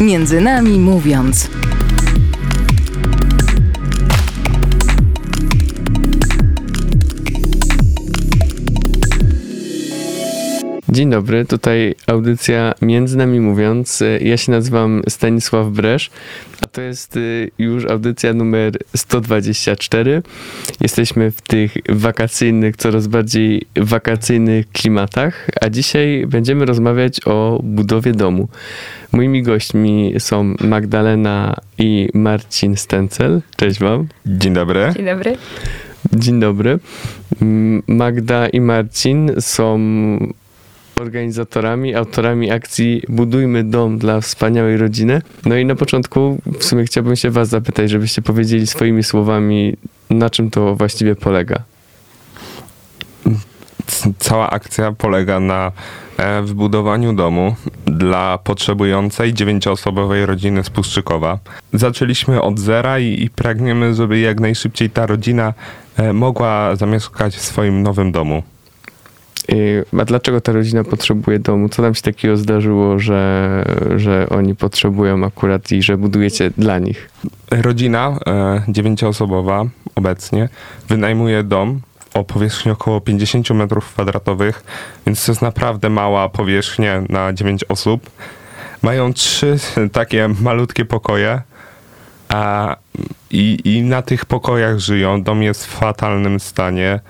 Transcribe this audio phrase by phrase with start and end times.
[0.00, 1.50] Między nami mówiąc.
[10.88, 14.02] Dzień dobry, tutaj audycja Między Nami Mówiąc.
[14.20, 16.10] Ja się nazywam Stanisław Bresz,
[16.72, 20.22] to jest y, już audycja numer 124.
[20.80, 28.48] Jesteśmy w tych wakacyjnych, coraz bardziej wakacyjnych klimatach, a dzisiaj będziemy rozmawiać o budowie domu.
[29.12, 33.40] Moimi gośćmi są Magdalena i Marcin Stencel.
[33.56, 34.08] Cześć wam.
[34.26, 34.92] Dzień dobry.
[34.96, 35.36] Dzień dobry.
[36.12, 36.78] Dzień dobry.
[37.86, 39.78] Magda i Marcin są
[41.00, 45.22] organizatorami, autorami akcji Budujmy dom dla wspaniałej rodziny.
[45.46, 49.76] No i na początku w sumie chciałbym się was zapytać, żebyście powiedzieli swoimi słowami,
[50.10, 51.62] na czym to właściwie polega.
[54.18, 55.72] Cała akcja polega na
[56.16, 57.54] e, wybudowaniu domu
[57.84, 61.38] dla potrzebującej dziewięcioosobowej rodziny z Puszczykowa.
[61.72, 65.54] Zaczęliśmy od zera i, i pragniemy, żeby jak najszybciej ta rodzina
[65.96, 68.42] e, mogła zamieszkać w swoim nowym domu.
[69.52, 71.68] Y, a dlaczego ta rodzina potrzebuje domu?
[71.68, 73.64] Co tam się takiego zdarzyło, że,
[73.96, 77.10] że oni potrzebują akurat i że budujecie dla nich?
[77.50, 80.48] Rodzina e, dziewięcioosobowa obecnie
[80.88, 81.80] wynajmuje dom
[82.14, 84.64] o powierzchni około 50 metrów kwadratowych,
[85.06, 88.10] więc to jest naprawdę mała powierzchnia na 9 osób.
[88.82, 89.56] Mają trzy
[89.92, 91.42] takie malutkie pokoje
[92.28, 92.76] a,
[93.30, 95.22] i, i na tych pokojach żyją.
[95.22, 97.00] Dom jest w fatalnym stanie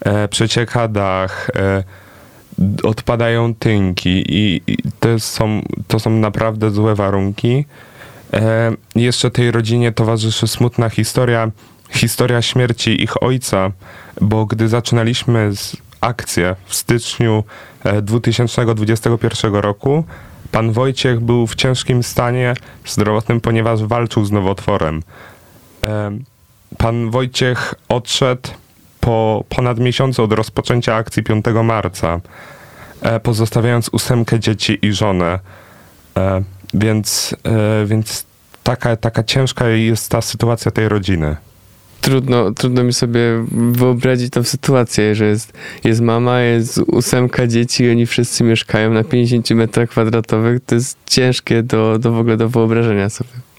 [0.00, 1.84] e, przecieka dach, e,
[2.82, 7.64] odpadają tynki i, i to, są, to są naprawdę złe warunki.
[8.32, 11.50] E, jeszcze tej rodzinie towarzyszy smutna historia,
[11.90, 13.70] historia śmierci ich ojca,
[14.20, 15.52] bo gdy zaczynaliśmy
[16.00, 17.44] akcję w styczniu
[17.84, 20.04] e, 2021 roku,
[20.52, 22.54] pan Wojciech był w ciężkim stanie
[22.86, 25.02] zdrowotnym, ponieważ walczył z nowotworem.
[25.84, 26.18] E,
[26.78, 28.50] pan Wojciech odszedł
[29.00, 32.20] po ponad miesiącu od rozpoczęcia akcji 5 marca,
[33.02, 35.38] e, pozostawiając ósemkę dzieci i żonę.
[36.16, 36.42] E,
[36.74, 38.26] więc, e, więc
[38.62, 41.36] taka, taka ciężka jest ta sytuacja tej rodziny.
[42.00, 43.20] Trudno, trudno mi sobie
[43.72, 45.52] wyobrazić tą sytuację, że jest,
[45.84, 50.64] jest mama, jest ósemka dzieci i oni wszyscy mieszkają na 50 metrach kwadratowych.
[50.66, 53.49] To jest ciężkie do, do w ogóle do wyobrażenia sobie.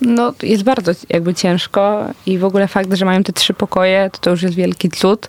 [0.00, 4.18] No, jest bardzo jakby ciężko i w ogóle fakt, że mają te trzy pokoje, to,
[4.18, 5.28] to już jest wielki cud.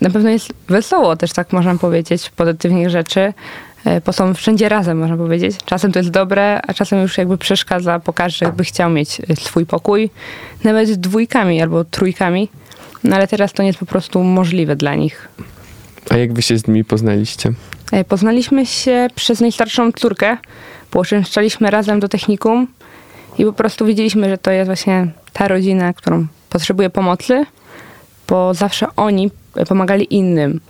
[0.00, 3.20] Na pewno jest wesoło też, tak można powiedzieć, pozytywnych rzeczy,
[3.86, 5.56] y, bo są wszędzie razem, można powiedzieć.
[5.64, 9.36] Czasem to jest dobre, a czasem już jakby przeszkadza, bo każdy jakby chciał mieć y,
[9.36, 10.10] swój pokój,
[10.64, 12.48] nawet z dwójkami albo trójkami.
[13.04, 15.28] No ale teraz to nie jest po prostu możliwe dla nich.
[16.10, 17.52] A jak wy się z nimi poznaliście?
[17.92, 20.36] E, Poznaliśmy się przez najstarszą córkę,
[20.92, 22.66] bo uczęszczaliśmy razem do technikum
[23.38, 27.46] i po prostu wiedzieliśmy, że to jest właśnie ta rodzina, którą potrzebuje pomocy,
[28.28, 29.30] bo zawsze oni
[29.68, 30.60] pomagali innym.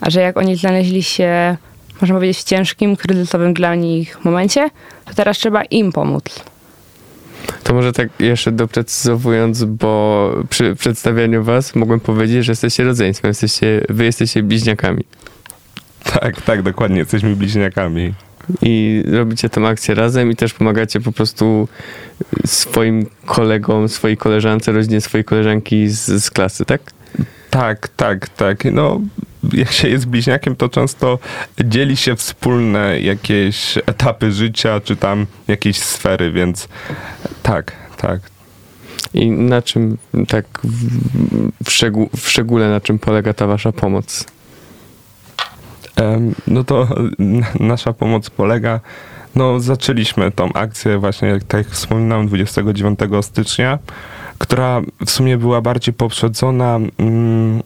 [0.00, 1.56] A że jak oni znaleźli się,
[2.00, 4.70] można powiedzieć, w ciężkim, kryzysowym dla nich momencie,
[5.04, 6.24] to teraz trzeba im pomóc.
[7.62, 13.84] To może tak jeszcze doprecyzowując, bo przy przedstawianiu was mogłem powiedzieć, że jesteście rodzeństwem, jesteście,
[13.88, 15.04] wy jesteście bliźniakami.
[16.04, 16.98] Tak, tak, dokładnie.
[16.98, 18.14] Jesteśmy bliźniakami.
[18.62, 21.68] I robicie tę akcję razem i też pomagacie po prostu
[22.46, 26.80] swoim kolegom, swojej koleżance, rodzinie swojej koleżanki z, z klasy, tak?
[27.50, 28.64] Tak, tak, tak.
[28.64, 29.00] No,
[29.52, 31.18] jak się jest bliźniakiem, to często
[31.64, 36.68] dzieli się wspólne jakieś etapy życia, czy tam jakieś sfery, więc
[37.42, 38.20] tak, tak.
[39.14, 39.98] I na czym
[40.28, 40.46] tak
[41.64, 44.24] w, szczegół, w szczególe na czym polega ta wasza pomoc?
[46.46, 46.88] No to
[47.60, 48.80] nasza pomoc polega.
[49.34, 53.78] No, zaczęliśmy tą akcję właśnie, jak tak wspominałem, 29 stycznia,
[54.38, 57.62] która w sumie była bardziej poprzedzona mm,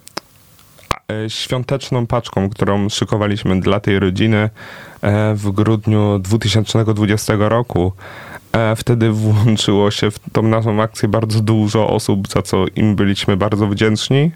[1.12, 4.50] e, świąteczną paczką, którą szykowaliśmy dla tej rodziny
[5.02, 7.92] e, w grudniu 2020 roku.
[8.52, 13.36] E, Wtedy włączyło się w tą naszą akcję bardzo dużo osób, za co im byliśmy
[13.36, 14.30] bardzo wdzięczni.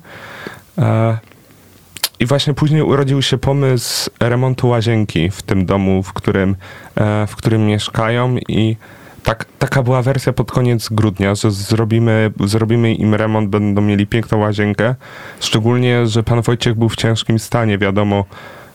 [2.20, 6.56] I właśnie później urodził się pomysł remontu łazienki w tym domu, w którym,
[6.96, 8.76] e, w którym mieszkają i
[9.22, 14.38] tak, taka była wersja pod koniec grudnia, że zrobimy, zrobimy im remont, będą mieli piękną
[14.38, 14.94] łazienkę.
[15.40, 18.24] Szczególnie, że pan Wojciech był w ciężkim stanie, wiadomo.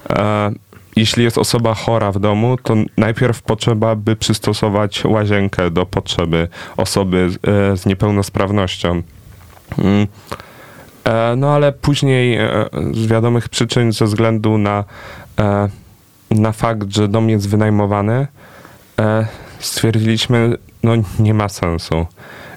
[0.09, 0.51] E,
[0.95, 6.47] jeśli jest osoba chora w domu, to najpierw potrzeba by przystosować łazienkę do potrzeby
[6.77, 7.29] osoby
[7.73, 9.01] e, z niepełnosprawnością.
[9.77, 10.07] Mm.
[11.09, 14.83] E, No ale później e, z wiadomych przyczyn, ze względu na,
[15.39, 15.69] e,
[16.31, 18.27] na fakt, że dom jest wynajmowany,
[19.59, 22.05] stwierdziliśmy, no nie ma sensu.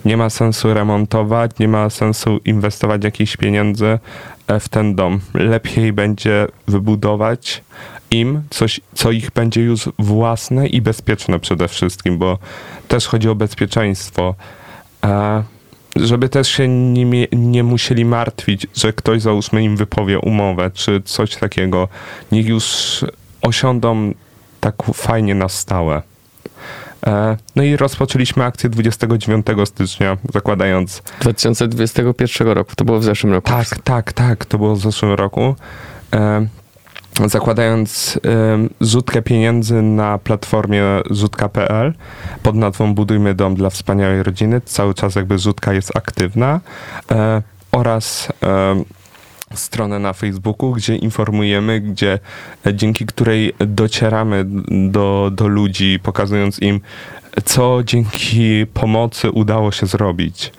[0.05, 3.99] Nie ma sensu remontować, nie ma sensu inwestować jakichś pieniędzy
[4.61, 5.21] w ten dom.
[5.35, 7.63] Lepiej będzie wybudować
[8.11, 12.39] im coś, co ich będzie już własne i bezpieczne przede wszystkim, bo
[12.89, 14.35] też chodzi o bezpieczeństwo.
[15.05, 15.43] E,
[15.97, 21.37] żeby też się nie, nie musieli martwić, że ktoś załóżmy im wypowie umowę, czy coś
[21.37, 21.89] takiego.
[22.33, 22.65] Niech już
[23.43, 24.13] osiądą
[24.61, 26.03] tak fajnie na stałe.
[27.07, 31.03] E, no i rozpoczęliśmy akcję 29 stycznia, zakładając.
[31.21, 33.49] 2021 roku, to było w zeszłym roku.
[33.49, 35.55] Tak, tak, tak, to było w zeszłym roku.
[37.27, 38.21] Zakładając
[38.81, 41.95] rzutkę pieniędzy na platformie rzutka.pl
[42.43, 44.61] pod nazwą Budujmy dom dla wspaniałej rodziny.
[44.61, 46.61] Cały czas jakby rzutka jest aktywna
[47.11, 47.43] e,
[47.73, 48.29] oraz
[49.55, 52.19] stronę na Facebooku, gdzie informujemy, gdzie
[52.67, 54.45] e, dzięki której docieramy
[54.91, 56.81] do, do ludzi, pokazując im,
[57.45, 60.53] co dzięki pomocy udało się zrobić.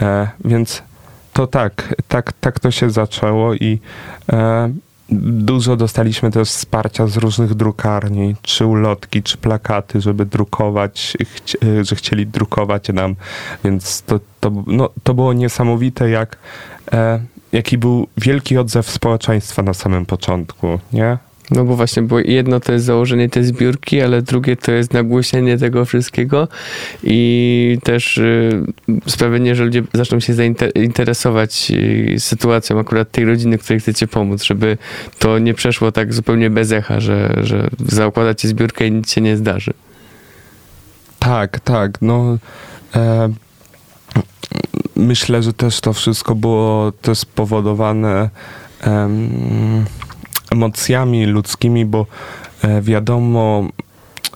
[0.00, 0.82] E, więc
[1.32, 3.80] to tak, tak, tak to się zaczęło i
[5.10, 11.96] Dużo dostaliśmy też wsparcia z różnych drukarni, czy ulotki, czy plakaty, żeby drukować, chci że
[11.96, 13.16] chcieli drukować nam,
[13.64, 16.36] więc to, to, no, to było niesamowite, jak,
[16.92, 17.20] e,
[17.52, 21.18] jaki był wielki odzew społeczeństwa na samym początku, nie?
[21.50, 25.58] No bo właśnie, bo jedno to jest założenie tej zbiórki, ale drugie to jest nagłośnienie
[25.58, 26.48] tego wszystkiego
[27.02, 28.64] i też y,
[29.06, 34.78] sprawienie, że ludzie zaczną się zainteresować y, sytuacją akurat tej rodziny, której chcecie pomóc, żeby
[35.18, 39.36] to nie przeszło tak zupełnie bez echa, że, że zakładacie zbiórkę i nic się nie
[39.36, 39.72] zdarzy.
[41.18, 42.38] Tak, tak, no...
[42.96, 43.28] E
[44.96, 48.30] myślę, że też to wszystko było też spowodowane
[50.52, 52.06] emocjami ludzkimi, bo
[52.62, 53.68] e, wiadomo,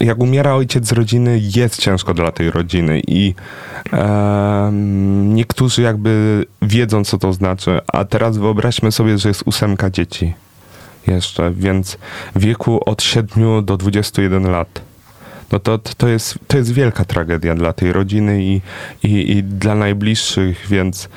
[0.00, 3.34] jak umiera ojciec z rodziny, jest ciężko dla tej rodziny i
[3.92, 4.70] e,
[5.24, 10.34] niektórzy jakby wiedzą, co to znaczy, a teraz wyobraźmy sobie, że jest ósemka dzieci
[11.06, 11.98] jeszcze, więc
[12.34, 14.80] w wieku od 7 do 21 lat.
[15.52, 18.60] No to, to, jest, to jest wielka tragedia dla tej rodziny i,
[19.02, 21.08] i, i dla najbliższych, więc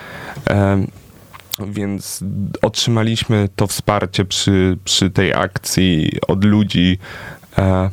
[1.71, 2.23] więc
[2.61, 6.97] otrzymaliśmy to wsparcie przy, przy tej akcji od ludzi,
[7.57, 7.89] e,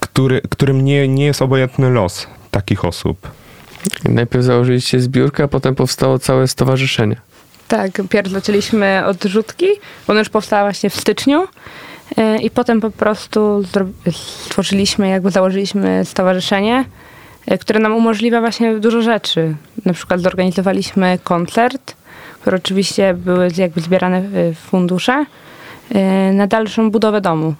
[0.00, 3.30] który, którym nie, nie jest obojętny los takich osób.
[4.04, 7.16] Najpierw założyliście zbiórkę, a potem powstało całe stowarzyszenie.
[7.68, 9.66] Tak, pierw zaczęliśmy od rzutki,
[10.06, 11.46] ona już powstała właśnie w styczniu
[12.16, 13.62] e, i potem po prostu
[14.44, 16.84] stworzyliśmy, jakby założyliśmy stowarzyszenie,
[17.46, 19.56] e, które nam umożliwia właśnie dużo rzeczy.
[19.84, 21.96] Na przykład zorganizowaliśmy koncert,
[22.48, 24.22] które oczywiście były jakby zbierane
[24.54, 25.26] fundusze
[25.94, 27.54] y, na dalszą budowę domu.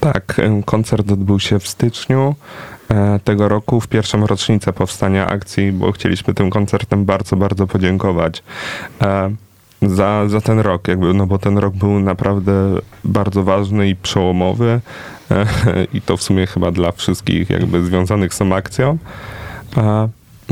[0.00, 2.34] Tak, koncert odbył się w styczniu
[2.90, 8.42] e, tego roku, w pierwszą rocznicę powstania akcji, bo chcieliśmy tym koncertem bardzo, bardzo podziękować
[9.02, 9.30] e,
[9.82, 12.52] za, za ten rok, jakby, no bo ten rok był naprawdę
[13.04, 14.80] bardzo ważny i przełomowy
[15.30, 15.46] e,
[15.94, 18.98] i to w sumie chyba dla wszystkich jakby związanych z tą akcją.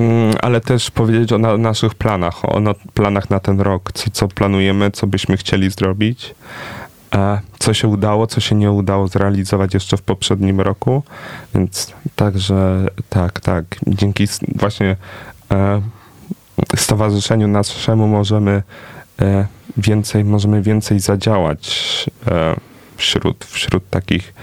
[0.00, 4.10] Mm, ale też powiedzieć o na, naszych planach, o na, planach na ten rok, co,
[4.10, 6.34] co planujemy, co byśmy chcieli zrobić,
[7.14, 11.02] e, co się udało, co się nie udało zrealizować jeszcze w poprzednim roku,
[11.54, 14.96] więc także tak, tak, dzięki właśnie
[15.52, 15.80] e,
[16.76, 18.62] stowarzyszeniu naszemu możemy
[19.20, 19.46] e,
[19.76, 22.56] więcej, możemy więcej zadziałać e,
[22.96, 24.34] wśród, wśród takich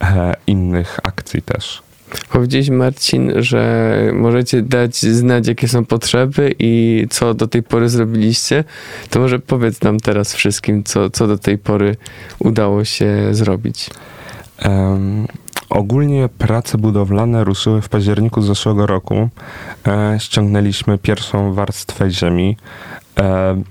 [0.00, 1.82] e, innych akcji też.
[2.30, 8.64] Powiedziałeś Marcin, że możecie dać znać, jakie są potrzeby i co do tej pory zrobiliście.
[9.10, 11.96] To może powiedz nam teraz wszystkim, co, co do tej pory
[12.38, 13.90] udało się zrobić.
[14.64, 15.26] Um,
[15.70, 19.28] ogólnie prace budowlane ruszyły w październiku zeszłego roku.
[19.86, 22.56] E, ściągnęliśmy pierwszą warstwę ziemi.
[23.18, 23.62] E,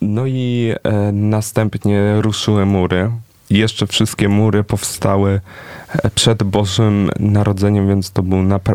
[0.00, 3.10] no i e, następnie ruszyły mury
[3.50, 5.40] jeszcze wszystkie mury powstały
[5.88, 8.74] e, przed Bożym Narodzeniem, więc to był napra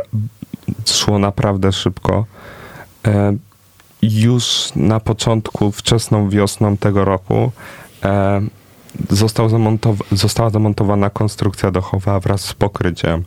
[0.85, 2.25] szło naprawdę szybko.
[3.07, 3.35] E,
[4.01, 7.51] już na początku, wczesną wiosną tego roku
[8.03, 8.41] e,
[9.09, 13.23] został zamontow- została zamontowana konstrukcja dachowa wraz z pokryciem.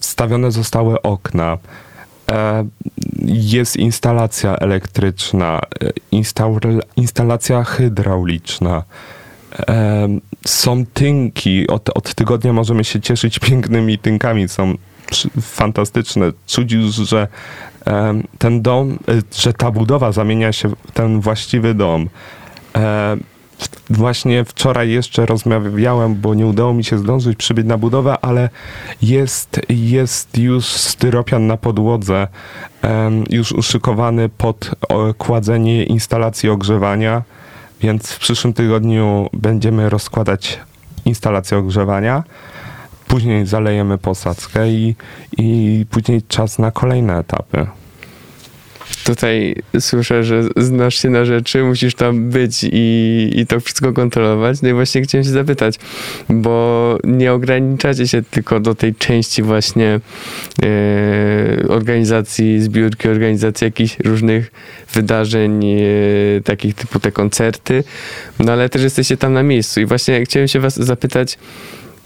[0.00, 1.58] Wstawione zostały okna.
[3.26, 5.60] Jest instalacja elektryczna,
[6.96, 8.82] instalacja hydrauliczna
[10.46, 11.66] są tynki.
[11.68, 14.48] Od, od tygodnia możemy się cieszyć pięknymi tynkami.
[14.48, 14.74] Są
[15.40, 16.32] fantastyczne.
[16.46, 17.28] Czuć już, że
[18.38, 22.08] ten dom, y, że ta budowa zamienia się w ten właściwy dom.
[23.90, 28.48] właśnie wczoraj jeszcze rozmawiałem, bo nie udało mi się zdążyć przybyć na budowę, ale
[29.02, 32.28] jest, jest już styropian na podłodze,
[33.30, 34.70] już uszykowany pod
[35.18, 37.22] kładzenie instalacji ogrzewania,
[37.84, 40.60] więc w przyszłym tygodniu będziemy rozkładać
[41.04, 42.22] instalację ogrzewania.
[43.06, 44.96] Później zalejemy posadzkę i,
[45.38, 47.66] i później czas na kolejne etapy.
[49.04, 54.62] Tutaj słyszę, że znasz się na rzeczy, musisz tam być i, i to wszystko kontrolować.
[54.62, 55.78] No i właśnie chciałem się zapytać,
[56.28, 60.00] bo nie ograniczacie się tylko do tej części właśnie
[60.62, 64.50] e, organizacji zbiórki, organizacji jakichś różnych
[64.94, 67.84] wydarzeń, e, takich typu te koncerty,
[68.38, 71.38] no ale też jesteście tam na miejscu i właśnie chciałem się was zapytać,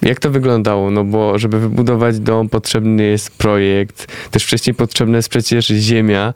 [0.03, 0.91] jak to wyglądało?
[0.91, 6.35] No bo żeby wybudować dom, potrzebny jest projekt, też wcześniej potrzebna jest przecież ziemia.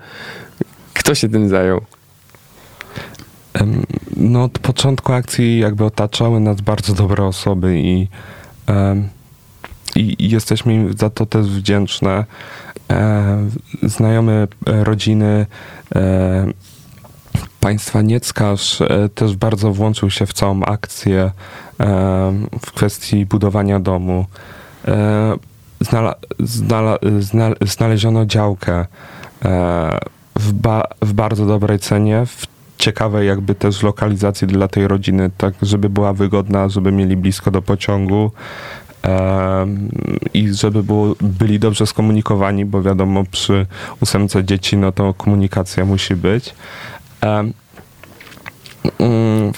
[0.95, 1.81] Kto się tym zajął?
[4.17, 8.09] No od początku akcji jakby otaczały nas bardzo dobre osoby i,
[9.97, 12.25] i jesteśmy im za to też wdzięczne.
[12.91, 13.49] E,
[13.83, 15.47] Znajomy e, rodziny
[15.95, 16.47] e,
[17.63, 21.33] państwa Nieckarz e, też bardzo włączył się w całą akcję e,
[22.61, 24.27] w kwestii budowania domu.
[24.89, 25.37] E,
[25.81, 28.87] Znala, znala, zna, znaleziono działkę
[30.37, 32.47] w, ba, w bardzo dobrej cenie, w
[32.79, 37.63] ciekawej jakby też lokalizacji dla tej rodziny, tak żeby była wygodna, żeby mieli blisko do
[37.63, 38.31] pociągu
[40.35, 43.67] i żeby było, byli dobrze skomunikowani, bo wiadomo przy
[44.01, 46.55] ósemce dzieci no to komunikacja musi być.
[47.23, 47.53] Em,
[48.99, 49.53] mm,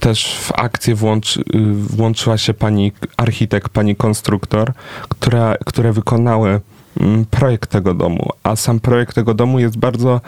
[0.00, 1.42] też w akcję włączy,
[1.74, 4.72] włączyła się pani architekt, pani konstruktor,
[5.08, 6.60] która, które wykonały
[7.00, 10.20] mm, projekt tego domu, a sam projekt tego domu jest bardzo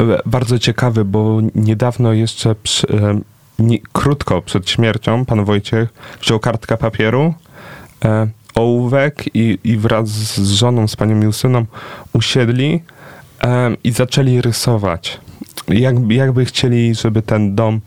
[0.00, 3.20] e, bardzo ciekawy, bo niedawno jeszcze przy, e,
[3.58, 5.88] nie, krótko przed śmiercią pan Wojciech
[6.20, 7.34] wziął kartkę papieru,
[8.04, 11.64] e, ołówek i, i wraz z żoną, z panią Justyną
[12.12, 12.82] usiedli
[13.42, 15.20] e, i zaczęli rysować.
[15.68, 17.80] Jak, jakby chcieli, żeby ten dom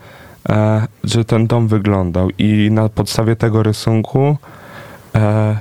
[0.50, 4.38] e, że ten dom wyglądał i na podstawie tego rysunku
[5.16, 5.58] e,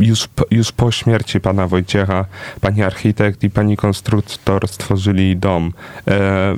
[0.00, 2.24] już, już po śmierci pana Wojciecha,
[2.60, 5.72] pani architekt i pani konstruktor stworzyli dom.
[6.08, 6.54] E,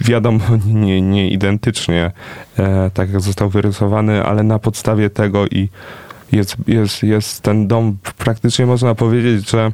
[0.00, 2.10] wiadomo, nie, nie identycznie,
[2.58, 5.68] e, tak jak został wyrysowany, ale na podstawie tego i
[6.32, 9.72] jest, jest, jest ten dom, praktycznie można powiedzieć, że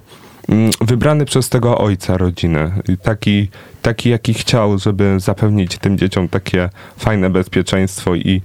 [0.81, 2.73] wybrany przez tego ojca rodziny.
[3.03, 3.49] Taki,
[3.83, 8.43] taki, jaki chciał, żeby zapewnić tym dzieciom takie fajne bezpieczeństwo i,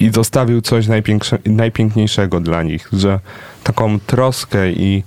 [0.00, 0.86] i zostawił coś
[1.46, 3.20] najpiękniejszego dla nich, że
[3.64, 5.02] taką troskę i,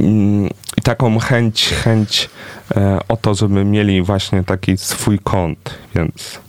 [0.00, 2.30] mm, i taką chęć, chęć
[2.76, 6.40] e, o to, żeby mieli właśnie taki swój kąt, więc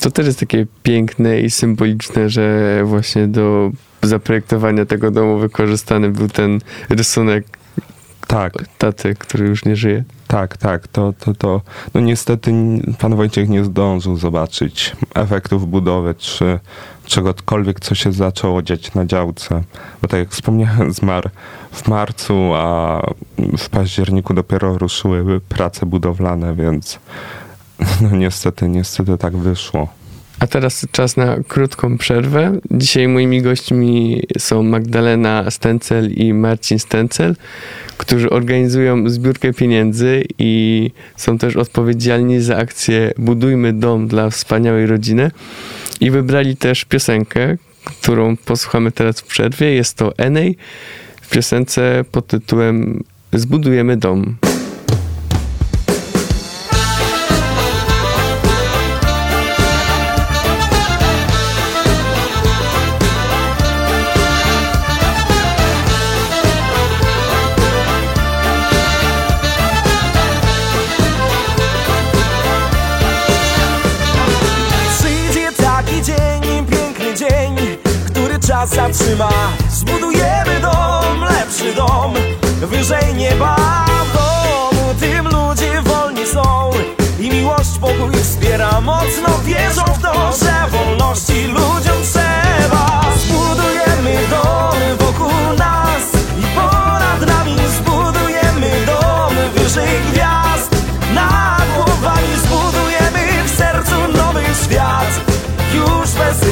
[0.00, 3.70] To też jest takie piękne i symboliczne, że właśnie do
[4.02, 7.44] zaprojektowania tego domu wykorzystany był ten rysunek
[8.26, 10.04] tak, taty, który już nie żyje.
[10.26, 11.60] tak, tak, to, to, to
[11.94, 12.52] no niestety
[12.98, 16.58] pan Wojciech nie zdążył zobaczyć efektów budowy, czy
[17.04, 19.62] czegokolwiek, co się zaczęło dziać na działce,
[20.02, 21.30] bo tak jak wspomniałem, zmarł
[21.72, 23.00] w marcu, a
[23.58, 26.98] w październiku dopiero ruszyły prace budowlane, więc
[28.00, 29.88] no niestety, niestety tak wyszło.
[30.40, 32.58] A teraz czas na krótką przerwę.
[32.70, 37.36] Dzisiaj moimi gośćmi są Magdalena Stencel i Marcin Stencel,
[37.96, 45.30] którzy organizują zbiórkę pieniędzy i są też odpowiedzialni za akcję Budujmy dom dla wspaniałej rodziny.
[46.00, 49.74] I wybrali też piosenkę, którą posłuchamy teraz w przerwie.
[49.74, 50.56] Jest to Enej
[51.22, 54.36] w piosence pod tytułem Zbudujemy dom.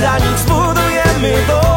[0.05, 1.74] Bez granic zbudujemy dom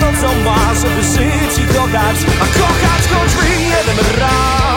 [0.00, 2.16] to, co ma, żeby żyć i kochać.
[2.40, 4.75] A kochać choćby jeden raz.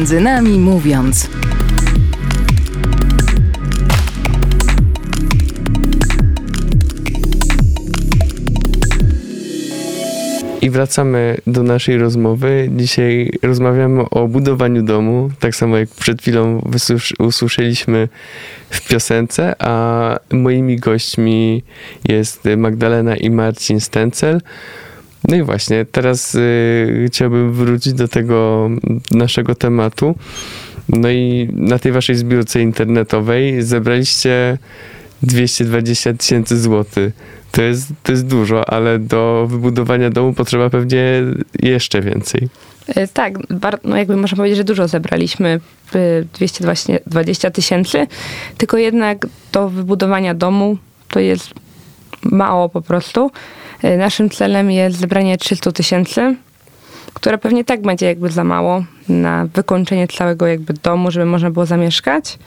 [0.00, 1.30] Między nami mówiąc.
[10.62, 12.68] I wracamy do naszej rozmowy.
[12.76, 16.62] Dzisiaj rozmawiamy o budowaniu domu, tak samo jak przed chwilą
[17.18, 18.08] usłyszeliśmy
[18.70, 21.62] w piosence, a moimi gośćmi
[22.08, 24.40] jest Magdalena i Marcin Stencel.
[25.28, 28.70] No i właśnie, teraz y, chciałbym wrócić do tego
[29.10, 30.14] naszego tematu.
[30.88, 34.58] No i na tej waszej zbiórce internetowej zebraliście
[35.22, 37.12] 220 tysięcy złotych.
[37.52, 41.22] To jest, to jest dużo, ale do wybudowania domu potrzeba pewnie
[41.62, 42.48] jeszcze więcej.
[42.88, 43.32] E, Tak,
[43.84, 45.60] no jakby można powiedzieć, że dużo zebraliśmy,
[45.94, 48.06] y, 220 tysięcy,
[48.58, 50.76] tylko jednak do wybudowania domu
[51.08, 51.50] to jest
[52.22, 53.30] mało po prostu.
[53.82, 56.36] E, Naszym celem jest zebranie 300 tysięcy,
[57.14, 61.66] które pewnie tak będzie jakby za mało na wykończenie całego jakby domu, żeby można było
[61.66, 62.38] zamieszkać.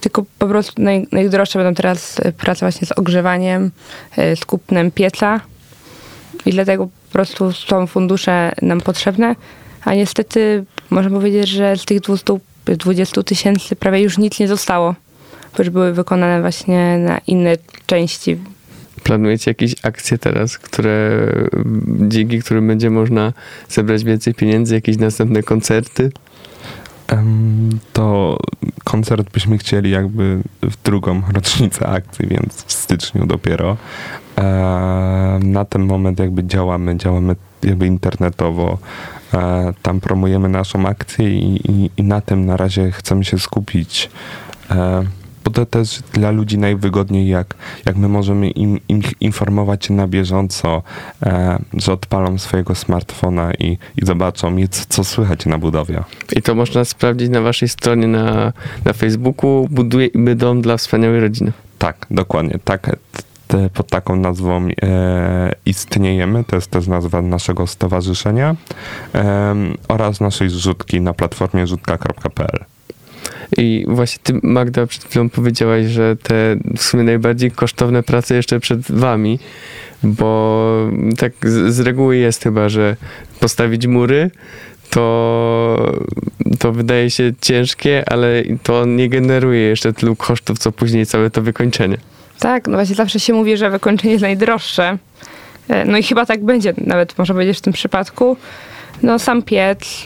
[0.00, 3.70] Tylko po prostu naj, najdroższe będą teraz e, prace właśnie z ogrzewaniem,
[4.16, 5.40] e, z kupnem pieca,
[6.46, 9.36] i dlatego po prostu są fundusze nam potrzebne,
[9.84, 14.94] a niestety można powiedzieć, że z tych 220 tysięcy prawie już nic nie zostało,
[15.56, 17.56] bo już były wykonane właśnie na inne
[17.86, 18.38] części.
[19.04, 21.26] Planujecie jakieś akcje teraz, które,
[22.08, 23.32] dzięki którym będzie można
[23.68, 26.10] zebrać więcej pieniędzy, jakieś następne koncerty?
[27.92, 28.38] To
[28.84, 33.76] koncert byśmy chcieli jakby w drugą rocznicę akcji, więc w styczniu dopiero.
[34.38, 34.42] E,
[35.42, 38.78] Na ten moment jakby działamy, działamy jakby internetowo.
[39.34, 44.10] E, Tam promujemy naszą akcję i, i, i na tym na razie chcemy się skupić.
[45.44, 47.54] E, Bo to też dla ludzi najwygodniej, jak,
[47.86, 50.82] jak my możemy im, im informować na bieżąco,
[51.22, 56.02] e, że odpalą swojego smartfona i, i zobaczą, co, co słychać na budowie.
[56.36, 58.52] I to można sprawdzić na waszej stronie na,
[58.84, 59.68] na Facebooku.
[59.70, 61.52] Budujemy dom dla wspaniałej rodziny.
[61.78, 62.58] Tak, dokładnie.
[62.64, 62.96] Tak,
[63.74, 66.44] pod taką nazwą e, istniejemy.
[66.44, 68.56] To jest też nazwa naszego stowarzyszenia
[69.12, 72.64] em, oraz naszej zrzutki na platformie rzutka.pl.
[73.56, 78.60] I właśnie ty, Magda, przed chwilą powiedziałaś, że te w sumie najbardziej kosztowne prace jeszcze
[78.60, 79.38] przed wami,
[80.02, 82.96] bo tak z, z reguły jest chyba, że
[83.40, 84.30] postawić mury
[84.90, 85.92] to,
[86.58, 91.42] to wydaje się ciężkie, ale to nie generuje jeszcze tylu kosztów, co później całe to
[91.42, 91.96] wykończenie.
[92.38, 94.98] Tak, no właśnie zawsze się mówi, że wykończenie jest najdroższe.
[95.68, 98.36] E, No i chyba tak będzie, nawet można powiedzieć w tym przypadku.
[99.02, 100.04] No sam piec,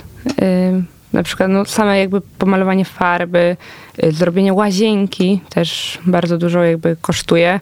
[1.12, 3.56] na przykład no, same jakby pomalowanie farby,
[4.04, 7.60] y, zrobienie łazienki też bardzo dużo jakby kosztuje.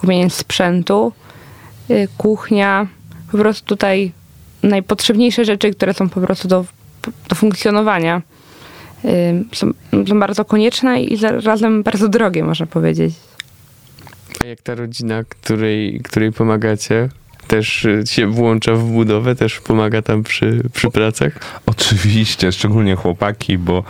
[0.00, 1.12] Kupienie sprzętu,
[1.90, 2.86] y, kuchnia,
[3.32, 4.12] po prostu tutaj
[4.62, 6.64] najpotrzebniejsze rzeczy, które są po prostu do,
[7.28, 8.22] do funkcjonowania.
[9.04, 9.70] y, Są,
[10.08, 13.14] są bardzo konieczne i zarazem bardzo drogie, można powiedzieć.
[14.44, 17.08] A jak ta rodzina, której, której pomagacie,
[17.46, 21.32] też y, się włącza w budowę, też pomaga tam przy, przy pracach?
[21.66, 23.84] Oczywiście, szczególnie chłopaki, bo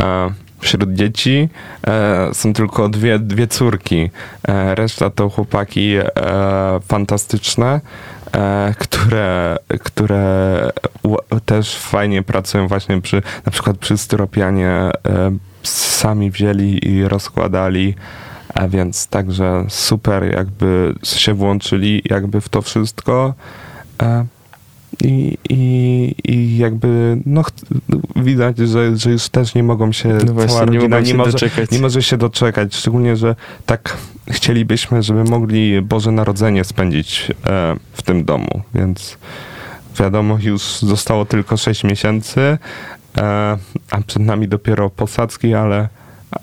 [0.00, 1.48] e, wśród dzieci
[1.86, 4.10] e, są tylko dwie, dwie córki.
[4.48, 5.94] E, reszta to chłopaki
[6.88, 7.80] fantastyczne,
[8.78, 10.70] które, które
[11.46, 14.90] też fajnie pracują właśnie przy, na przykład przy styropianie.
[15.62, 17.94] Sami wzięli i rozkładali.
[18.54, 23.34] A więc także super jakby się włączyli jakby w to wszystko.
[24.02, 24.24] E,
[25.04, 27.42] I, i, I jakby no,
[28.16, 31.14] widać, że, że już też nie mogą się, No cała właśnie, nie rodzina mogą się
[31.16, 31.70] może, doczekać.
[31.70, 32.74] nie może się doczekać.
[32.74, 33.36] Szczególnie, że
[33.66, 33.96] tak
[34.30, 38.62] chcielibyśmy, żeby mogli Boże Narodzenie spędzić e, w tym domu.
[38.74, 39.18] Więc
[40.00, 42.40] wiadomo, już zostało tylko 6 miesięcy.
[42.40, 42.58] e,
[43.90, 45.88] a przed nami dopiero posadzki, ale,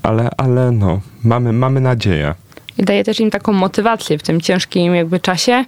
[0.04, 2.34] ale, ale no, mamy, mamy nadzieję.
[2.78, 5.66] I daje też im taką motywację w tym ciężkim jakby czasie.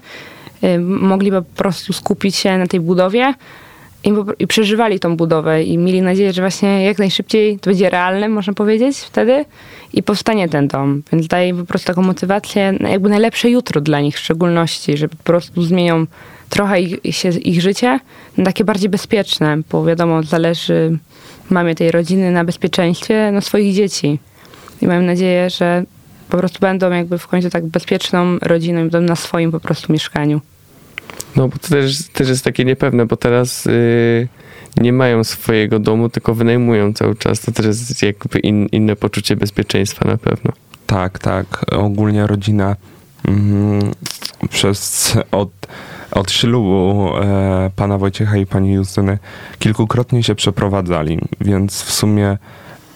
[0.64, 3.34] Y, Mogliby po prostu skupić się na tej budowie
[4.04, 8.30] i, i przeżywali tą budowę i mieli nadzieję, że właśnie jak najszybciej to będzie realne,
[8.30, 9.46] można powiedzieć, wtedy
[9.94, 11.04] i powstanie ten dom.
[11.12, 15.10] Więc daje im po prostu taką motywację, jakby najlepsze jutro dla nich w szczególności, że
[15.10, 16.06] po prostu zmienią
[16.54, 18.00] trochę ich, się, ich życie
[18.38, 20.98] na takie bardziej bezpieczne, bo wiadomo, zależy
[21.50, 24.20] mamie tej rodziny na bezpieczeństwie no, swoich dzieci.
[24.82, 25.84] I mam nadzieję, że
[26.30, 29.94] po prostu będą jakby w końcu tak bezpieczną rodziną i będą na swoim po prostu
[29.94, 30.42] mieszkaniu.
[31.36, 34.28] No bo to też, też jest takie niepewne, bo teraz y,
[34.78, 37.40] nie mają swojego domu, tylko wynajmują cały czas.
[37.40, 40.52] To też jest jakby in, inne poczucie bezpieczeństwa na pewno.
[40.88, 41.66] Tak, tak.
[41.72, 42.76] Ogólnie rodzina
[43.28, 43.92] mm,
[44.50, 45.50] przez od,
[46.14, 49.18] od ślubu e, pana Wojciecha i pani Justyny
[49.60, 52.38] kilkukrotnie się przeprowadzali, więc w sumie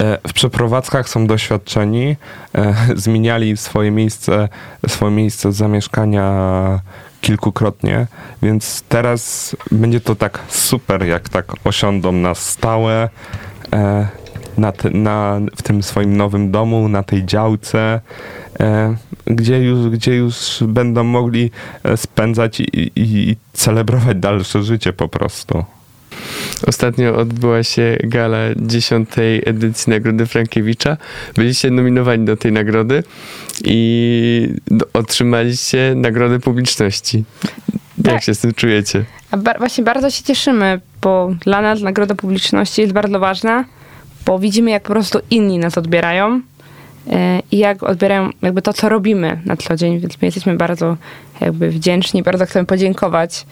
[0.02, 2.16] e, w przeprowadzkach są doświadczeni,
[2.56, 4.50] e, zmieniali swoje miejsce,
[4.88, 6.80] swoje miejsce zamieszkania
[7.22, 8.08] kilkukrotnie,
[8.42, 13.10] więc teraz będzie to tak super, jak tak osiądą na stałe
[13.74, 14.08] e,
[14.58, 18.02] na, te, na, w tym swoim nowym domu, na tej działce,
[18.60, 21.52] e, gdzie, już, gdzie już będą mogli
[21.84, 25.66] e, spędzać i, i, i celebrować dalsze życie po prostu.
[26.68, 29.10] Ostatnio odbyła się gala 10.
[29.46, 30.98] edycji Nagrody Frankiewicza.
[31.36, 33.04] Byliście nominowani do tej nagrody
[33.64, 34.50] i
[34.94, 37.24] otrzymaliście nagrodę publiczności.
[37.98, 38.24] Jak Tak.
[38.24, 39.06] się z tym czujecie?
[39.32, 43.66] A ba- właśnie bardzo się cieszymy, bo dla nas nagroda publiczności jest bardzo ważna,
[44.28, 46.42] bo widzimy, jak po prostu inni nas odbierają
[47.12, 50.98] e, i jak odbierają jakby to, co robimy na co dzień, więc my jesteśmy bardzo
[51.42, 53.46] jakby wdzięczni, bardzo chcemy podziękować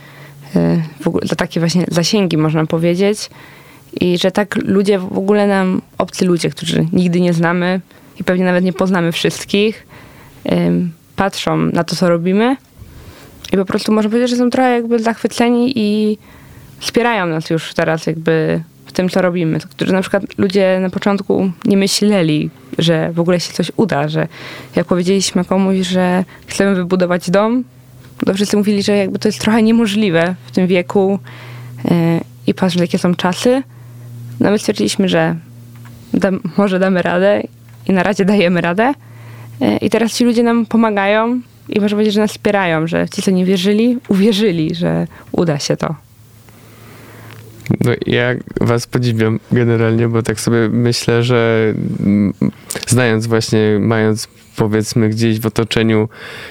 [0.55, 0.81] e,
[1.23, 3.29] za takie właśnie zasięgi, można powiedzieć.
[4.01, 7.81] I że tak ludzie, w ogóle nam, obcy ludzie, którzy nigdy nie znamy
[8.19, 9.87] i pewnie nawet nie poznamy wszystkich,
[10.43, 12.57] em, patrzą na to, co robimy
[13.53, 16.17] i po prostu można powiedzieć, że są trochę jakby zachwyceni i
[16.79, 18.63] wspierają nas już teraz jakby
[18.95, 19.59] tym, co robimy.
[19.59, 24.27] Którzy na przykład ludzie na początku nie myśleli, że w ogóle się coś uda, że
[24.75, 27.63] jak powiedzieliśmy komuś, że chcemy wybudować dom,
[28.25, 31.19] to wszyscy mówili, że jakby to jest trochę niemożliwe w tym wieku
[31.83, 31.91] yy,
[32.47, 33.63] i patrząc, jakie są czasy.
[34.39, 35.35] No my stwierdziliśmy, że
[36.13, 37.41] dam, może damy radę
[37.87, 38.93] i na razie dajemy radę.
[39.59, 43.21] Yy, I teraz ci ludzie nam pomagają i można powiedzieć, że nas wspierają, że ci,
[43.21, 46.04] co nie wierzyli, uwierzyli, że uda się to.
[47.85, 52.33] No, ja was podziwiam generalnie, bo tak sobie myślę, że mm,
[52.87, 56.09] znając właśnie, mając powiedzmy gdzieś w otoczeniu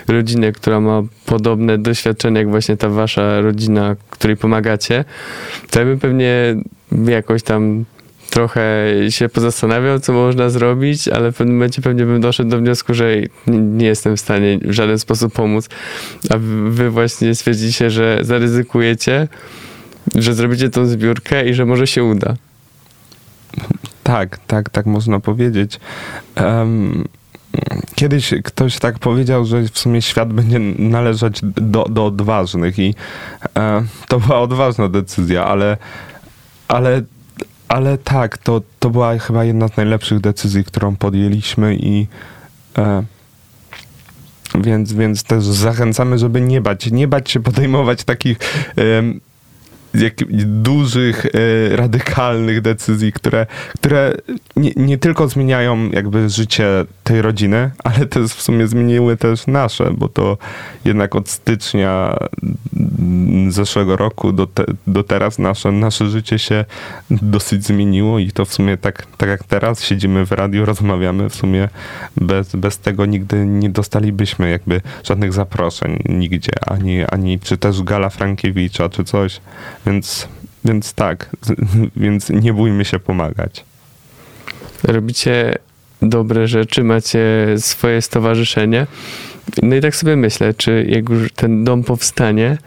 [0.08, 5.04] rodzinę, która ma podobne doświadczenia jak właśnie ta wasza rodzina, której pomagacie,
[5.70, 6.56] to ja bym pewnie
[7.06, 7.84] jakoś tam
[8.30, 8.62] trochę
[9.10, 13.12] się pozastanawiał, co można zrobić, ale w pewnym momencie pewnie bym doszedł do wniosku, że
[13.46, 15.68] nie- jestem w stanie w żaden sposób pomóc,
[16.30, 16.34] a
[16.68, 19.28] wy właśnie stwierdziliście, że zaryzykujecie,
[20.14, 22.34] że zrobicie tą zbiórkę i że może się uda.
[24.02, 25.80] Tak, tak, tak można powiedzieć.
[26.34, 27.04] Em,
[27.94, 32.94] kiedyś ktoś tak powiedział, że w sumie świat będzie należeć do, do odważnych i
[33.56, 35.76] e, to była odważna decyzja, ale,
[36.68, 37.02] ale,
[37.68, 42.06] ale tak, to, to była chyba jedna z najlepszych decyzji, którą podjęliśmy i
[42.78, 43.04] e,
[44.54, 48.38] więc, więc też zachęcamy, żeby nie bać, nie bać się podejmować takich
[49.94, 54.14] jak, dużych, e, radykalnych decyzji, które, które
[54.56, 56.66] nie, nie tylko zmieniają jakby życie
[57.04, 60.38] tej rodziny, ale też w sumie zmieniły też nasze, bo to
[60.84, 62.16] jednak od stycznia
[62.98, 66.64] mm, zeszłego roku do, te, do teraz nasze, nasze życie się
[67.10, 71.34] dosyć zmieniło i to w sumie tak, tak jak teraz siedzimy w radiu, rozmawiamy, w
[71.34, 71.68] sumie
[72.16, 78.10] bez, bez tego nigdy nie dostalibyśmy jakby żadnych zaproszeń nigdzie, ani, ani czy też Gala
[78.10, 79.40] Frankiewicza, czy coś.
[79.86, 80.28] Więc,
[80.64, 81.30] więc tak,
[81.96, 83.64] więc nie bójmy się pomagać.
[84.82, 85.54] Robicie
[86.02, 88.86] dobre rzeczy, macie swoje stowarzyszenie.
[89.62, 92.58] No i tak sobie myślę, czy jak już ten dom powstanie,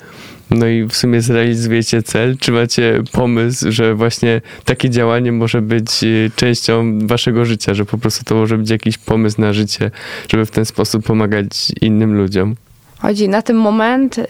[0.51, 6.03] no i w sumie zrealizujecie cel, czy macie pomysł, że właśnie takie działanie może być
[6.03, 9.91] y, częścią waszego życia, że po prostu to może być jakiś pomysł na życie,
[10.31, 12.55] żeby w ten sposób pomagać innym ludziom?
[12.99, 14.23] Chodzi na ten moment, y,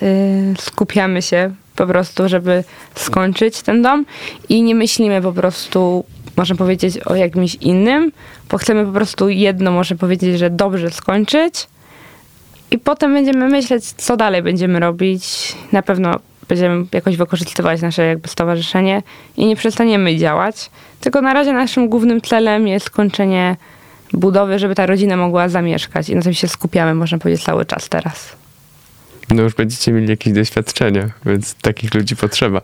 [0.59, 2.63] skupiamy się po prostu, żeby
[2.95, 4.05] skończyć ten dom
[4.49, 6.05] i nie myślimy po prostu,
[6.37, 8.11] można powiedzieć, o jakimś innym,
[8.49, 11.67] bo chcemy po prostu jedno, można powiedzieć, że dobrze skończyć
[12.71, 15.55] i potem będziemy myśleć, co dalej będziemy robić.
[15.71, 19.03] Na pewno będziemy jakoś wykorzystywać nasze jakby stowarzyszenie
[19.37, 20.69] i nie przestaniemy działać.
[21.01, 23.55] Tylko na razie naszym głównym celem jest skończenie
[24.13, 27.89] budowy, żeby ta rodzina mogła zamieszkać i na tym się skupiamy, można powiedzieć, cały czas
[27.89, 28.35] teraz.
[29.29, 32.61] No już będziecie mieli jakieś doświadczenia, więc takich ludzi potrzeba.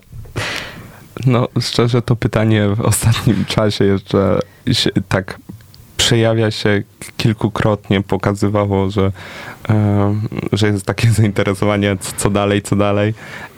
[1.26, 5.39] No, szczerze to pytanie w ostatnim czasie jeszcze tak
[6.04, 6.84] przejawia się
[7.18, 9.12] kilkukrotnie, pokazywało, że,
[10.52, 13.13] że jest takie zainteresowanie, co dalej, co dalej,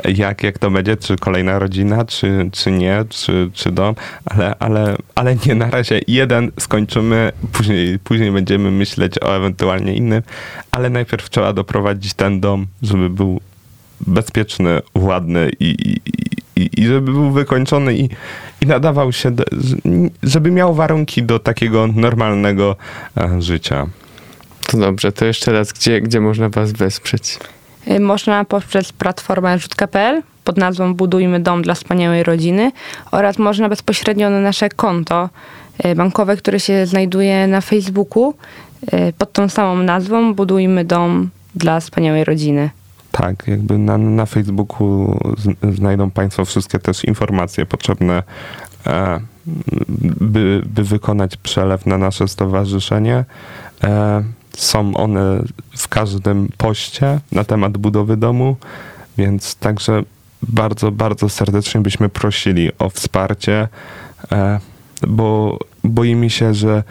[0.05, 4.95] jak, jak to będzie, czy kolejna rodzina, czy, czy nie, czy, czy dom, ale, ale,
[5.15, 10.21] ale nie, na razie jeden skończymy, później, później będziemy myśleć o ewentualnie innym,
[10.71, 13.41] ale najpierw trzeba doprowadzić ten dom, żeby był
[14.07, 16.01] bezpieczny, ładny i, i,
[16.55, 18.09] i, i żeby był wykończony i,
[18.61, 19.43] i nadawał się, do,
[20.23, 22.75] żeby miał warunki do takiego normalnego
[23.17, 23.87] e, życia.
[24.67, 27.39] To dobrze, to jeszcze raz, gdzie, gdzie można was wesprzeć?
[27.87, 32.71] Y, Można poprzez platformę rzutka.pl pod nazwą Budujmy dom dla wspaniałej rodziny
[33.11, 35.29] oraz można bezpośrednio na nasze konto
[35.85, 38.33] y, bankowe, które się znajduje na Facebooku
[39.17, 42.69] pod tą samą nazwą Budujmy dom dla wspaniałej rodziny.
[43.17, 45.19] Tak, jakby na, na Facebooku
[45.75, 48.23] znajdą Państwo wszystkie też informacje potrzebne,
[48.87, 49.19] e,
[50.21, 53.25] by, by wykonać przelew na nasze stowarzyszenie.
[53.83, 54.23] E,
[54.57, 55.43] są one
[55.77, 58.55] w każdym poście na temat budowy domu,
[59.17, 60.03] więc także
[60.41, 63.67] bardzo, bardzo serdecznie byśmy prosili o wsparcie,
[64.31, 64.59] e,
[65.07, 66.83] bo boimy się, że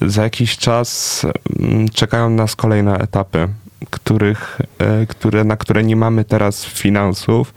[0.00, 1.22] za jakiś czas
[1.60, 3.48] mm, czekają nas kolejne etapy,
[3.90, 7.54] których, e, które, na które nie mamy teraz finansów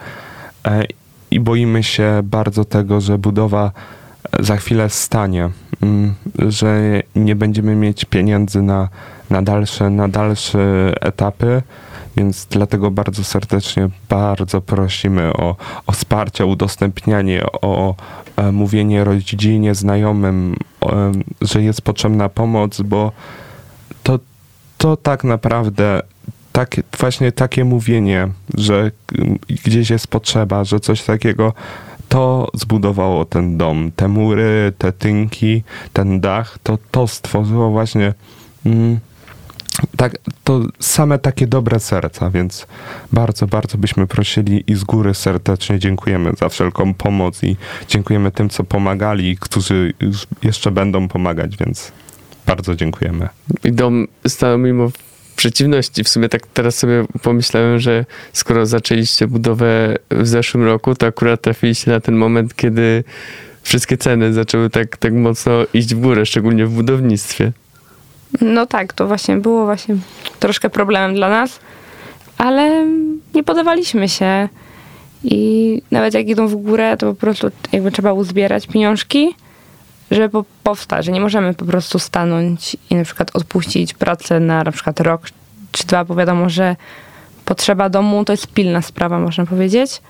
[0.65, 0.83] e,
[1.31, 3.71] i boimy się bardzo tego, że budowa
[4.39, 5.49] za chwilę stanie,
[5.81, 6.13] mm,
[6.47, 8.89] że nie będziemy mieć pieniędzy na,
[9.29, 11.61] na, dalsze, na dalsze etapy,
[12.17, 15.55] więc dlatego bardzo serdecznie, bardzo prosimy o,
[15.87, 17.95] o wsparcie, udostępnianie, o
[18.35, 21.11] e, mówienie rodzinie, znajomym, e,
[21.41, 23.11] że jest potrzebna pomoc, bo
[24.77, 26.01] to tak naprawdę
[26.51, 28.91] tak, właśnie takie mówienie, że
[29.65, 31.53] gdzieś jest potrzeba, że coś takiego,
[32.09, 33.91] to zbudowało ten dom.
[33.95, 35.63] Te mury, te tynki,
[35.93, 38.13] ten dach, to to stworzyło właśnie
[38.65, 38.99] mm,
[39.97, 42.67] tak, to same takie dobre serca, więc
[43.13, 48.49] bardzo, bardzo byśmy prosili i z góry serdecznie dziękujemy za wszelką pomoc i dziękujemy tym,
[48.49, 49.93] co pomagali, którzy
[50.43, 51.91] jeszcze będą pomagać, więc
[52.47, 53.29] bardzo dziękujemy.
[53.63, 54.91] I dom stał mimo
[55.35, 56.03] przeciwności.
[56.03, 61.41] W sumie tak teraz sobie pomyślałem, że skoro zaczęliście budowę w zeszłym roku, to akurat
[61.41, 63.03] trafiliście na ten moment, kiedy
[63.61, 67.51] wszystkie ceny zaczęły tak, tak mocno iść w górę, szczególnie w budownictwie.
[68.41, 69.95] No tak, to właśnie było właśnie
[70.39, 71.59] troszkę problemem dla nas,
[72.37, 72.87] ale
[73.35, 74.49] nie podawaliśmy się.
[75.23, 79.35] I nawet jak idą w górę, to po prostu jakby trzeba uzbierać pieniążki,
[80.11, 84.63] żeby po- powstać, że nie możemy po prostu stanąć i na przykład odpuścić pracę na
[84.63, 85.21] na przykład rok
[85.71, 86.75] czy dwa, bo wiadomo, że
[87.45, 90.01] potrzeba domu to jest pilna sprawa, można powiedzieć.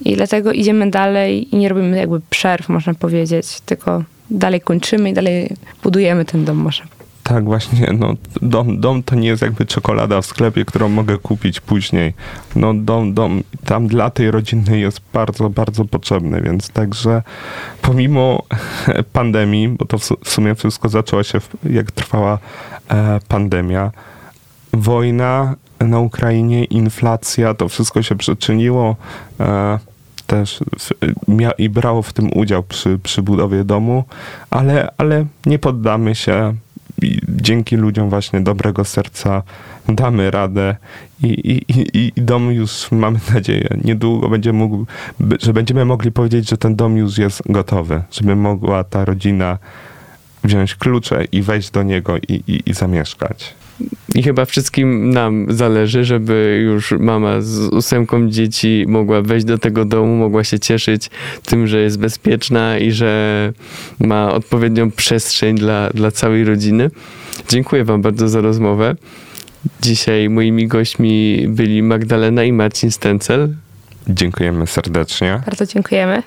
[0.00, 5.12] I dlatego idziemy dalej i nie robimy jakby przerw, można powiedzieć, tylko dalej kończymy i
[5.12, 10.22] dalej budujemy ten dom, można Tak, właśnie, no, dom, dom to nie jest jakby czekolada
[10.22, 12.14] w sklepie, którą mogę kupić później.
[12.56, 17.22] No, dom, dom tam dla tej rodziny jest bardzo, bardzo potrzebny, więc także
[17.82, 18.42] pomimo
[19.12, 21.38] pandemii, bo to w su- w sumie wszystko zaczęło się,
[21.70, 22.38] jak trwała
[22.88, 23.90] e, pandemia,
[24.72, 28.96] wojna na Ukrainie, inflacja, to wszystko się przyczyniło
[29.40, 29.78] e,
[30.26, 30.60] też
[31.58, 34.04] i brało w tym udział przy, przy budowie domu,
[34.50, 36.54] ale, ale nie poddamy się.
[37.28, 39.42] Dzięki ludziom właśnie dobrego serca
[39.88, 40.76] damy radę
[41.22, 44.86] i, i, i, i dom już mamy nadzieję niedługo będzie mógł,
[45.42, 49.58] że będziemy mogli powiedzieć, że ten dom już jest gotowy, żeby mogła ta rodzina
[50.44, 53.54] wziąć klucze i wejść do niego i, i, i zamieszkać.
[54.14, 59.84] I chyba wszystkim nam zależy, żeby już mama z ósemką dzieci mogła wejść do tego
[59.84, 61.10] domu, mogła się cieszyć
[61.44, 63.52] tym, że jest bezpieczna i że
[64.00, 66.90] ma odpowiednią przestrzeń dla, dla całej rodziny.
[67.48, 68.96] Dziękuję Wam bardzo za rozmowę.
[69.82, 73.54] Dzisiaj moimi gośćmi byli Magdalena i Marcin Stencel.
[74.08, 75.42] Dziękujemy serdecznie.
[75.46, 76.22] Bardzo dziękujemy.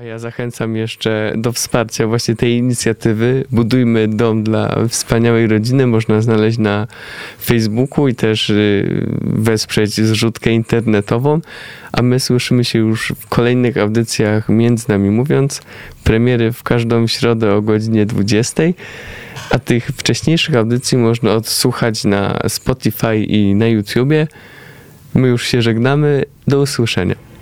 [0.00, 3.44] A ja zachęcam jeszcze do wsparcia właśnie tej inicjatywy.
[3.50, 5.86] Budujmy dom dla wspaniałej rodziny.
[5.86, 6.86] Można znaleźć na
[7.44, 11.40] Facebooku i też y, wesprzeć zrzutkę internetową.
[11.92, 15.62] A my słyszymy się już w kolejnych audycjach między nami mówiąc.
[16.04, 18.62] Premiery w każdą środę o godzinie 20.
[19.50, 24.26] A tych wcześniejszych audycji można odsłuchać na Spotify i na YouTubie.
[25.14, 26.24] My już się żegnamy.
[26.46, 27.33] Do usłyszenia.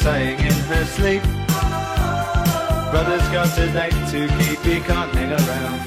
[0.00, 1.22] Sighing in her sleep.
[2.90, 5.78] Brother's got a date to keep, he can't hang around.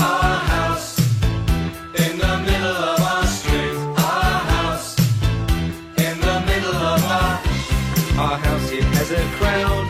[0.00, 0.98] Our house
[2.04, 3.76] in the middle of our street.
[4.12, 4.96] Our house
[6.06, 7.34] in the middle of our
[8.24, 8.70] our house.
[8.72, 9.86] It has a crowd.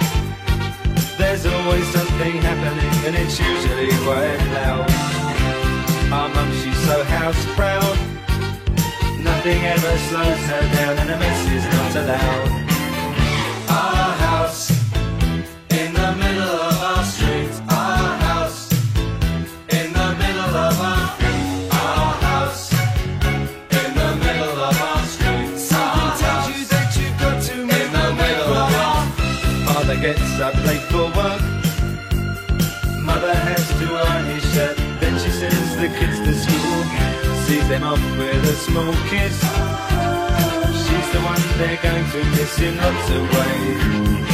[1.16, 4.90] There's always something happening, and it's usually quite loud.
[6.12, 7.96] Our mum, she's so house proud.
[9.22, 12.63] Nothing ever slows her down, and a mess is not allowed.
[30.04, 31.40] Gets up late for work.
[33.00, 34.76] Mother has to iron his shirt.
[35.00, 36.80] Then she sends the kids to school.
[37.46, 39.40] Sees them off with a small kiss.
[40.84, 44.33] She's the one they're going to miss in lots of ways.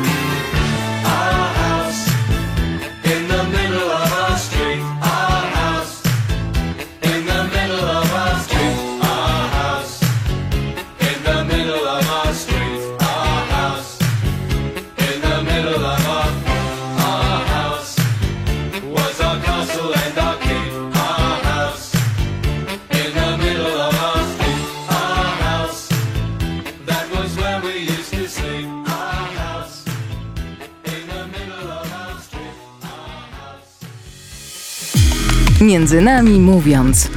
[35.71, 37.10] Między nami mówiąc.